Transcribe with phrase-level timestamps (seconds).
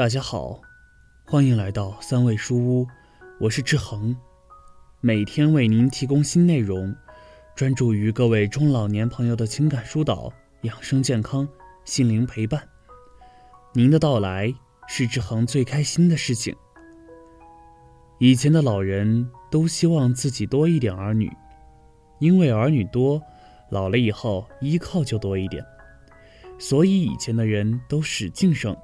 [0.00, 0.58] 大家好，
[1.26, 2.86] 欢迎来到三味书屋，
[3.38, 4.16] 我是志恒，
[5.02, 6.96] 每天为您提供新内容，
[7.54, 10.32] 专注于各位中老年朋友的情感疏导、
[10.62, 11.46] 养生健康、
[11.84, 12.66] 心灵陪伴。
[13.74, 14.50] 您的到来
[14.88, 16.56] 是志恒最开心的事情。
[18.18, 21.30] 以前的老人都希望自己多一点儿女，
[22.20, 23.20] 因为儿女多，
[23.68, 25.62] 老了以后依靠就多一点，
[26.58, 28.74] 所以以前的人都使劲生。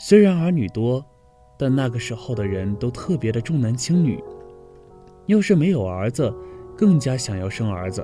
[0.00, 1.04] 虽然儿女多，
[1.58, 4.22] 但那个时候的人都特别的重男轻女。
[5.26, 6.32] 要是没有儿子，
[6.76, 8.02] 更加想要生儿子；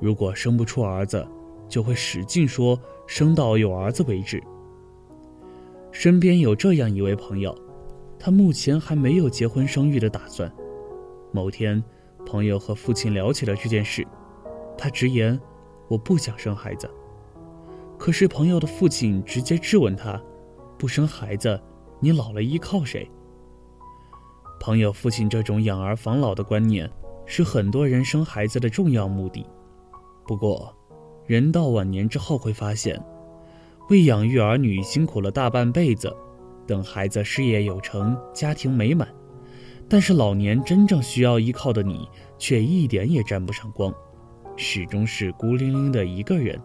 [0.00, 1.24] 如果生不出儿子，
[1.68, 4.42] 就会使劲说生到有儿子为止。
[5.92, 7.56] 身边有这样一位朋友，
[8.18, 10.52] 他目前还没有结婚生育的打算。
[11.30, 11.82] 某天，
[12.26, 14.04] 朋友和父亲聊起了这件事，
[14.76, 15.40] 他直言
[15.86, 16.90] ：“我不想生孩子。”
[17.96, 20.20] 可是朋友的父亲直接质问他。
[20.78, 21.60] 不生孩子，
[22.00, 23.10] 你老了依靠谁？
[24.60, 26.90] 朋友父亲这种养儿防老的观念，
[27.26, 29.46] 是很多人生孩子的重要目的。
[30.26, 30.74] 不过，
[31.26, 33.02] 人到晚年之后会发现，
[33.88, 36.14] 为养育儿女辛苦了大半辈子，
[36.66, 39.08] 等孩子事业有成、家庭美满，
[39.88, 42.08] 但是老年真正需要依靠的你，
[42.38, 43.94] 却一点也沾不上光，
[44.56, 46.60] 始终是孤零零的一个人。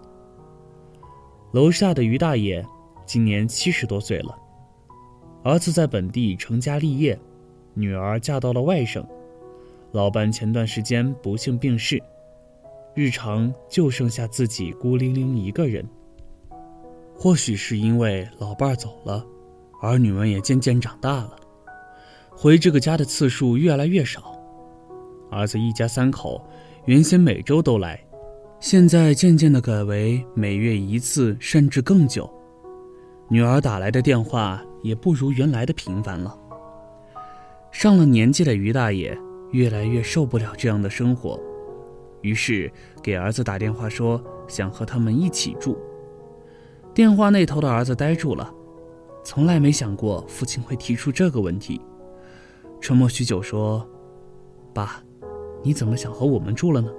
[1.52, 2.66] 楼下的于大爷。
[3.10, 4.38] 今年七十多岁了，
[5.44, 7.20] 儿子在本地成家立业，
[7.74, 9.04] 女儿嫁到了外省，
[9.94, 12.00] 老伴前段时间不幸病逝，
[12.94, 15.84] 日常就剩下自己孤零零一个人。
[17.16, 19.26] 或许是因为老伴儿走了，
[19.82, 21.36] 儿女们也渐渐长大了，
[22.30, 24.40] 回这个家的次数越来越少。
[25.32, 26.40] 儿子一家三口
[26.86, 28.00] 原先每周都来，
[28.60, 32.32] 现在渐渐的改为每月一次，甚至更久。
[33.32, 36.36] 女儿打来的电话也不如原来的频繁了。
[37.72, 39.16] 上了年纪的于大爷
[39.52, 41.40] 越来越受不了这样的生活，
[42.22, 42.72] 于是
[43.04, 45.78] 给儿子打电话说想和他们一起住。
[46.92, 48.52] 电话那头的儿子呆住了，
[49.24, 51.80] 从来没想过父亲会提出这个问题。
[52.82, 53.88] 沉默许久说
[54.74, 55.04] ：“爸，
[55.62, 56.90] 你怎么想和我们住了呢？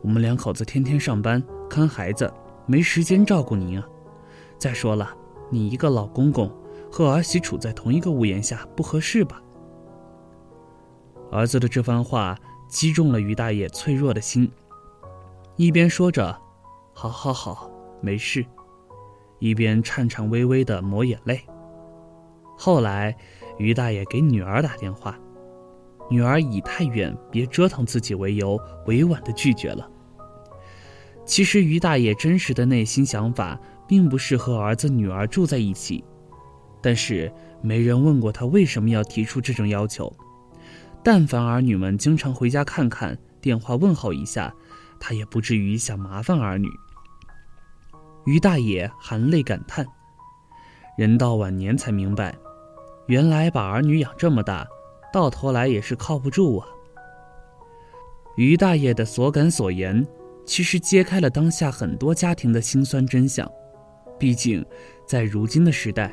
[0.00, 2.32] 我们两口子天天上班看孩子，
[2.64, 3.86] 没时间照顾您啊。
[4.56, 5.14] 再说了。”
[5.50, 6.50] 你一个老公公
[6.90, 9.42] 和儿媳处在同一个屋檐下，不合适吧？
[11.30, 12.36] 儿子的这番话
[12.68, 14.50] 击中了于大爷脆弱的心，
[15.56, 16.38] 一边说着
[16.92, 17.70] “好好好，
[18.00, 18.44] 没事”，
[19.38, 21.40] 一边颤颤巍巍的抹眼泪。
[22.56, 23.16] 后来，
[23.56, 25.18] 于大爷给女儿打电话，
[26.10, 29.88] 女儿以太远，别折腾自己为由，委婉的拒绝了。
[31.24, 33.58] 其实，于大爷真实的内心想法。
[33.88, 36.04] 并不是和儿子女儿住在一起，
[36.82, 37.32] 但是
[37.62, 40.14] 没人问过他为什么要提出这种要求。
[41.02, 44.54] 但凡儿女们经常回家看看，电话问候一下，
[45.00, 46.68] 他也不至于想麻烦儿女。
[48.26, 49.86] 于大爷含泪感叹
[50.98, 52.36] ：“人到晚年才明白，
[53.06, 54.66] 原来把儿女养这么大，
[55.10, 56.68] 到头来也是靠不住啊。”
[58.36, 60.06] 于大爷的所感所言，
[60.44, 63.50] 其实揭开了当下很多家庭的辛酸真相。
[64.18, 64.64] 毕竟，
[65.06, 66.12] 在如今的时代，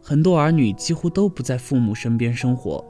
[0.00, 2.84] 很多儿女几乎都不在父母身边生活，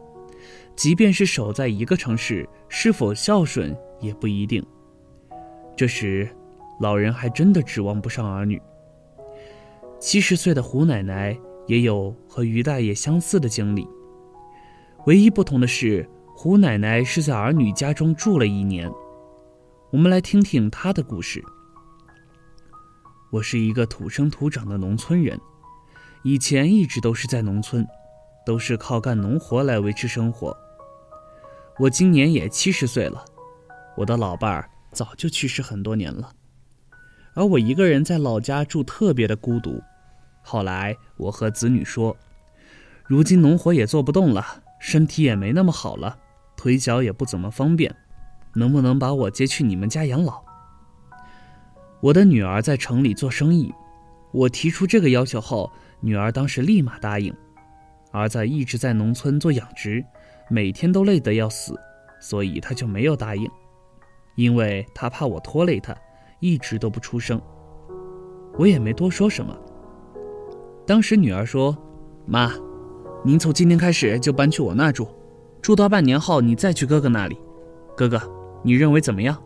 [0.76, 4.64] 即便是守在一个城市，是否孝顺也不一定。
[5.76, 6.28] 这时，
[6.80, 8.60] 老人还真的指望不上儿女。
[9.98, 11.36] 七十岁的胡奶奶
[11.66, 13.88] 也有和于大爷相似的经历，
[15.06, 18.90] 唯一不同的是，胡奶奶是在儿女家中住了一年。
[19.90, 21.42] 我们来听听她的故事。
[23.30, 25.38] 我是一个土生土长的农村人，
[26.22, 27.84] 以前一直都是在农村，
[28.46, 30.56] 都是靠干农活来维持生活。
[31.78, 33.24] 我今年也七十岁了，
[33.96, 36.32] 我的老伴儿早就去世很多年了，
[37.34, 39.82] 而我一个人在老家住特别的孤独。
[40.42, 42.16] 后来我和子女说，
[43.04, 46.16] 如今农活也做不动了，身体也没那么好了，
[46.56, 47.92] 腿脚也不怎么方便，
[48.54, 50.45] 能不能把我接去你们家养老？
[52.00, 53.72] 我的女儿在城里做生意，
[54.32, 55.70] 我提出这个要求后，
[56.00, 57.34] 女儿当时立马答应。
[58.12, 60.04] 儿子一直在农村做养殖，
[60.48, 61.78] 每天都累得要死，
[62.20, 63.50] 所以他就没有答应，
[64.36, 65.96] 因为他怕我拖累他，
[66.40, 67.40] 一直都不出声。
[68.58, 69.54] 我也没多说什么。
[70.86, 71.76] 当时女儿说
[72.26, 72.52] ：“妈，
[73.24, 75.08] 您从今天开始就搬去我那住，
[75.60, 77.36] 住到半年后你再去哥哥那里。
[77.96, 78.20] 哥哥，
[78.62, 79.36] 你认为怎么样？”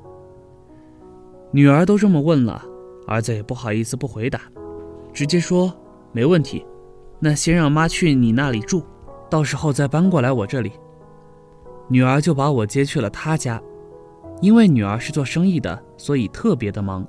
[1.53, 2.65] 女儿都这么问了，
[3.07, 4.41] 儿子也不好意思不回答，
[5.13, 5.73] 直接说
[6.13, 6.65] 没问题。
[7.19, 8.85] 那先让妈去你那里住，
[9.29, 10.73] 到时候再搬过来我这里。”
[11.91, 13.61] 女儿就把我接去了她家，
[14.41, 17.05] 因为女儿是做生意的，所以特别的忙，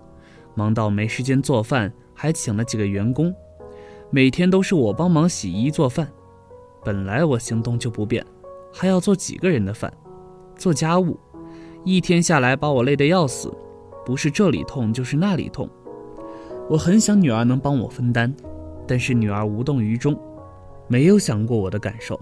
[0.55, 3.31] 忙到没时间做饭，还请了几个员工，
[4.09, 6.07] 每天都是我帮忙洗衣做饭。
[6.83, 8.25] 本来我行动就不便，
[8.73, 9.93] 还要做几个人的饭，
[10.55, 11.15] 做家务，
[11.85, 13.53] 一天下来把我累得要死，
[14.05, 15.69] 不是这里痛就是那里痛。
[16.69, 18.33] 我很想女儿能帮我分担，
[18.87, 20.17] 但是女儿无动于衷，
[20.87, 22.19] 没有想过我的感受。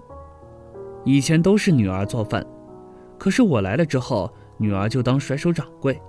[1.04, 2.44] 以前都是女儿做饭，
[3.18, 6.00] 可是我来了之后，女儿就当甩手掌柜，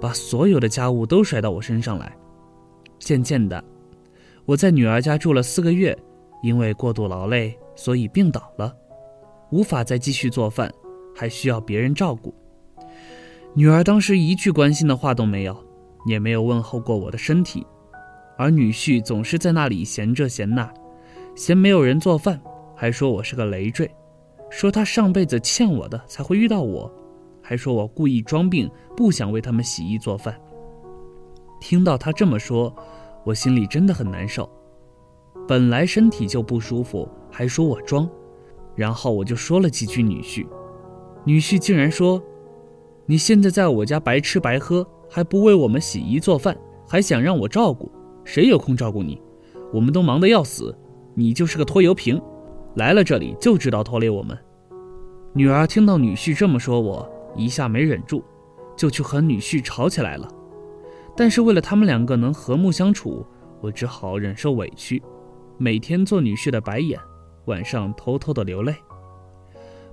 [0.00, 2.16] 把所有的家务都甩到我身上来。
[2.98, 3.62] 渐渐的，
[4.44, 5.96] 我在女儿家住了四个月，
[6.42, 8.74] 因为过度劳累，所以病倒了，
[9.50, 10.72] 无法再继续做饭，
[11.14, 12.32] 还需要别人照顾。
[13.54, 15.56] 女儿当时一句关心的话都没有，
[16.06, 17.66] 也没有问候过我的身体，
[18.38, 20.72] 而女婿总是在那里嫌这嫌那，
[21.34, 22.40] 嫌没有人做饭，
[22.74, 23.90] 还说我是个累赘。
[24.48, 26.90] 说他上辈子欠我的才会遇到我，
[27.42, 30.34] 还说我故意装病，不想为他们洗衣做饭。
[31.60, 32.74] 听到他这么说，
[33.24, 34.50] 我心里真的很难受。
[35.46, 38.08] 本来身体就不舒服，还说我装，
[38.74, 40.46] 然后我就说了几句女婿，
[41.24, 42.22] 女婿竟然说
[43.12, 46.56] ：“你现在在我家白吃白喝，还不为我们洗衣做饭，
[46.88, 47.92] 还想让我照顾？
[48.24, 49.20] 谁有空照顾你？
[49.70, 50.74] 我们都忙得要死，
[51.14, 52.18] 你就是个拖油瓶。”
[52.76, 54.38] 来了这里就知道拖累我们。
[55.34, 57.06] 女儿听到女婿这么说，我
[57.36, 58.24] 一下没忍住，
[58.74, 60.26] 就去和女婿吵起来了。
[61.14, 63.26] 但是为了他们两个能和睦相处，
[63.60, 65.02] 我只好忍受委屈，
[65.58, 66.98] 每天做女婿的白眼，
[67.44, 68.74] 晚上偷偷的流泪。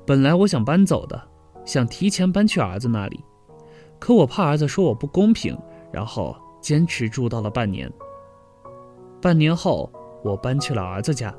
[0.05, 1.21] 本来我想搬走的，
[1.69, 3.23] 想提前搬去儿子那里，
[3.99, 5.55] 可我怕儿子说我不公平，
[5.91, 7.87] 然后坚持住到了半年。
[9.21, 9.87] 半年后，
[10.23, 11.31] 我搬去了儿子家。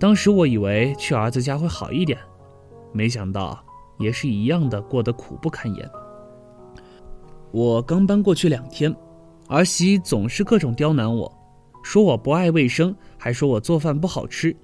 [0.00, 2.18] 当时我以为去儿子家会好一点，
[2.90, 3.56] 没想到
[4.00, 5.88] 也是一样的，过得苦不堪言。
[7.52, 8.92] 我刚搬过去两天，
[9.46, 11.32] 儿媳总是各种刁难我，
[11.84, 14.56] 说我不爱卫生，还说我做饭不好吃，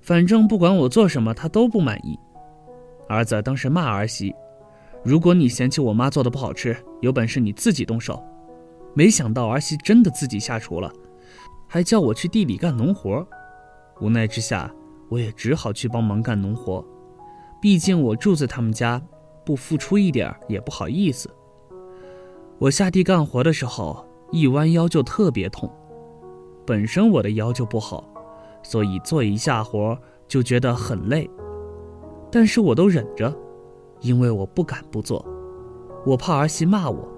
[0.00, 2.18] 反正不管我做什么，她都不满意。
[3.10, 4.32] 儿子当时骂儿媳
[5.02, 8.22] ：“如果你嫌弃我妈做的不好吃，有本事你自己动手。”
[8.94, 10.92] 没想到儿媳真的自己下厨了，
[11.66, 13.26] 还叫我去地里干农活。
[14.00, 14.72] 无奈之下，
[15.08, 16.84] 我也只好去帮忙干农活。
[17.60, 19.02] 毕竟我住在他们家，
[19.44, 21.28] 不付出一点也不好意思。
[22.60, 25.68] 我下地干活的时候，一弯腰就特别痛。
[26.64, 28.08] 本身我的腰就不好，
[28.62, 29.98] 所以做一下活
[30.28, 31.28] 就觉得很累。
[32.30, 33.34] 但是我都忍着，
[34.00, 35.24] 因为我不敢不做，
[36.06, 37.08] 我怕儿媳骂我。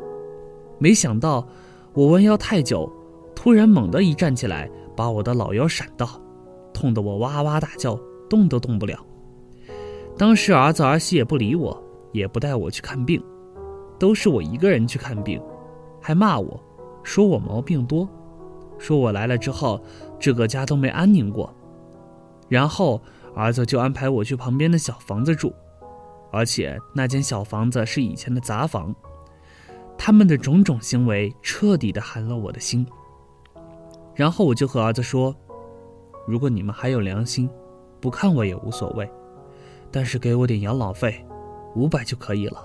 [0.79, 1.47] 没想到
[1.93, 2.91] 我弯腰太久，
[3.35, 6.09] 突然猛地一站起来，把我的老腰闪到。
[6.73, 7.99] 痛得我哇哇大叫，
[8.29, 8.99] 动都动不了。
[10.17, 11.81] 当时儿子儿媳也不理我，
[12.13, 13.23] 也不带我去看病，
[13.99, 15.41] 都是我一个人去看病，
[16.01, 16.59] 还骂我，
[17.03, 18.09] 说我毛病多，
[18.79, 19.81] 说我来了之后，
[20.19, 21.55] 这个家都没安宁过。
[22.49, 23.01] 然后
[23.35, 25.53] 儿子就安排我去旁边的小房子住，
[26.31, 28.95] 而且那间小房子是以前的杂房。
[29.97, 32.87] 他们的种种行为彻底的寒了我的心。
[34.15, 35.35] 然后我就和儿子说。
[36.25, 37.51] 如果你们还有良心，
[38.01, 39.11] 不看我也无所谓，
[39.91, 41.27] 但是给我点养老费，
[41.75, 42.65] 五百就可以了。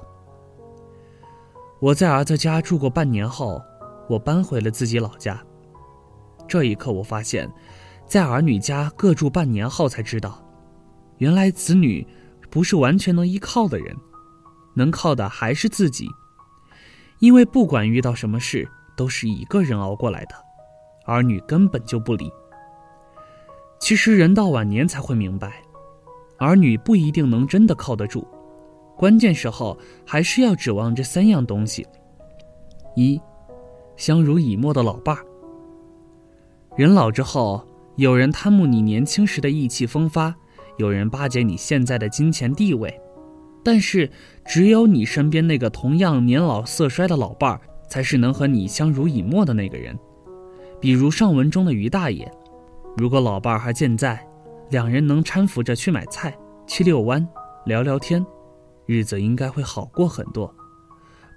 [1.80, 3.60] 我在儿子家住过半年后，
[4.08, 5.44] 我搬回了自己老家。
[6.48, 7.52] 这一刻，我发现，
[8.06, 10.40] 在儿女家各住半年后，才知道，
[11.18, 12.06] 原来子女
[12.50, 13.96] 不是完全能依靠的人，
[14.76, 16.08] 能靠的还是自己。
[17.20, 20.36] 因为不管遇到什么事，都是一个人熬过来的，
[21.06, 22.32] 儿女根本就不理。
[23.80, 25.62] 其实人到晚年才会明白，
[26.38, 28.28] 儿女不一定能真的靠得住，
[28.96, 31.86] 关键时候还是要指望这三样东西：
[32.96, 33.20] 一，
[33.96, 35.26] 相濡以沫的老伴儿。
[36.76, 40.36] 人老之后，有人贪慕你年轻时的意气风发，
[40.78, 43.00] 有人巴结你现在的金钱地位，
[43.64, 44.10] 但是
[44.46, 49.98] 只有你身边那个同样年老色衰的老伴儿，才是能和你相濡以沫的那个人。
[50.80, 52.32] 比如上文中的于大爷。
[52.96, 54.26] 如果老伴儿还健在，
[54.70, 57.28] 两人能搀扶着去买菜、去遛弯、
[57.66, 58.26] 聊聊天，
[58.86, 60.54] 日子应该会好过很多，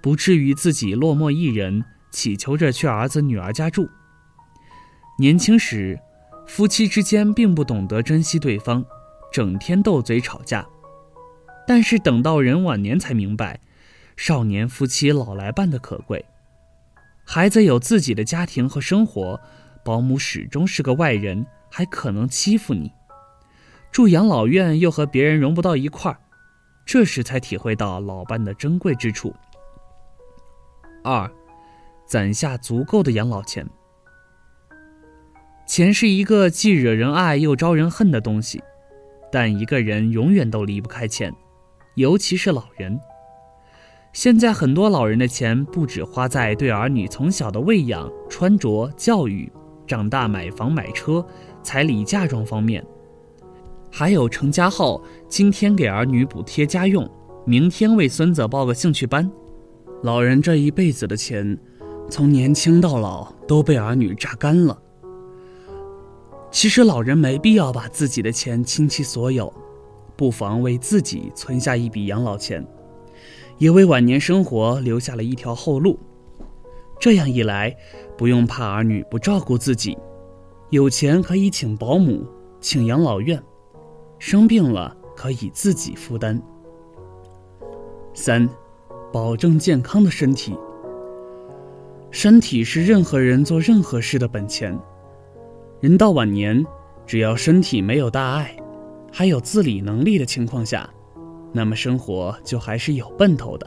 [0.01, 3.87] 不至于自己落寞一人，祈求着去儿子女儿家住。
[5.19, 5.99] 年轻时，
[6.47, 8.83] 夫妻之间并不懂得珍惜对方，
[9.31, 10.67] 整天斗嘴吵架，
[11.65, 13.59] 但是等到人晚年才明白，
[14.17, 16.25] 少年夫妻老来伴的可贵。
[17.23, 19.39] 孩子有自己的家庭和生活。
[19.83, 22.91] 保姆始终是个外人，还可能欺负你；
[23.91, 26.19] 住养老院又和别人融不到一块儿，
[26.85, 29.33] 这时才体会到老伴的珍贵之处。
[31.03, 31.27] 二，
[32.05, 33.67] 攒下足够的养老钱。
[35.65, 38.61] 钱是一个既惹人爱又招人恨的东西，
[39.31, 41.33] 但一个人永远都离不开钱，
[41.95, 42.99] 尤其是老人。
[44.13, 49.49] 现在很多老人的钱不止花在对儿女从小的喂养、穿着、教育、
[49.87, 51.25] 长大买房买车、
[51.63, 52.85] 彩礼嫁妆方面，
[53.89, 57.09] 还有成家后今天给儿女补贴家用，
[57.45, 59.31] 明天为孙子报个兴趣班。
[60.03, 61.57] 老人这一辈子的钱，
[62.09, 64.77] 从年轻到老都被儿女榨干了。
[66.51, 69.51] 其实老人没必要把自己的钱倾其所有，
[70.17, 72.65] 不妨为自己存下一笔养老钱。
[73.57, 75.97] 也为晚年生活留下了一条后路。
[76.99, 77.75] 这样一来，
[78.17, 79.97] 不用怕儿女不照顾自己，
[80.71, 82.25] 有钱可以请保姆、
[82.59, 83.41] 请养老院，
[84.19, 86.39] 生病了可以自己负担。
[88.13, 88.49] 三，
[89.13, 90.57] 保证健康的身体。
[92.09, 94.77] 身体是任何人做任何事的本钱。
[95.81, 96.63] 人到晚年，
[97.07, 98.55] 只要身体没有大碍，
[99.11, 100.87] 还有自理能力的情况下。
[101.51, 103.65] 那么生活就还是有奔头的。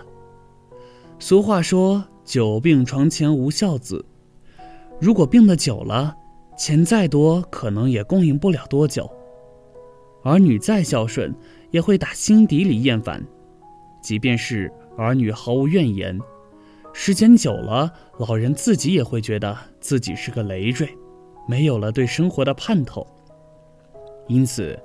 [1.19, 4.07] 俗话说：“久病床前无孝子。”
[5.01, 6.15] 如果病得久了，
[6.57, 9.11] 钱再多可能也供应不了多久。
[10.23, 11.35] 儿女再孝顺，
[11.73, 13.21] 也会打心底里厌烦。
[14.01, 16.17] 即便是儿女毫无怨言，
[16.93, 20.89] 时间久了，老人自己也会觉得自己是个累赘，
[21.47, 23.07] 没有了对生活的盼头。
[24.29, 24.79] 因此。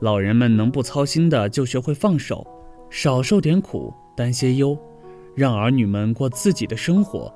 [0.00, 2.46] 老人们能不操心的就学会放手，
[2.88, 4.78] 少受点苦，担些忧，
[5.34, 7.34] 让儿女们过自己的生活，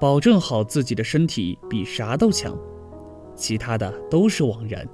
[0.00, 2.56] 保证好自己的身体比啥都强，
[3.34, 4.86] 其他的都是枉然。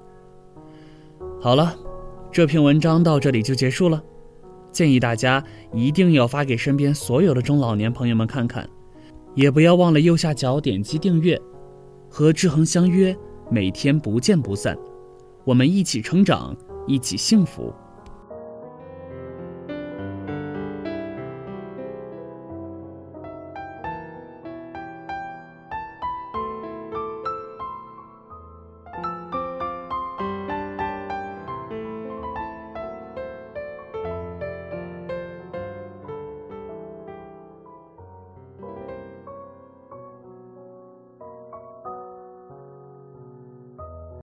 [1.39, 1.77] 好了，
[2.31, 4.03] 这篇文章到这里就结束了，
[4.71, 8.67] 建议大家一定要发给身边所有的中老年朋友们看看，
[9.35, 11.39] 也不要忘了右下角点击订阅，
[12.13, 13.17] 和志恒相约，
[13.51, 14.77] 每天不见不散，
[15.47, 16.55] 我们一起成长。
[16.87, 17.73] 一起幸福。